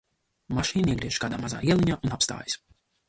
[0.59, 2.57] Mašīna iegriežas kādā mazā ieliņā un apstājās.